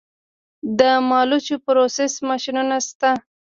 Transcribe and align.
د 0.79 0.81
مالوچو 1.09 1.55
پروسس 1.65 2.13
ماشینونه 2.29 2.75
شته 2.87 3.09